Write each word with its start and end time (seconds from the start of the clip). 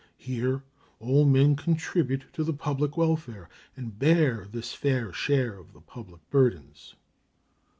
Here 0.17 0.63
all 0.99 1.25
men 1.25 1.55
contribute 1.55 2.25
to 2.33 2.43
the 2.43 2.55
public 2.55 2.97
welfare 2.97 3.47
and 3.77 3.99
bear 3.99 4.47
their 4.51 4.63
fair 4.63 5.13
share 5.13 5.55
of 5.59 5.73
the 5.73 5.81
public 5.81 6.27
burdens. 6.31 6.95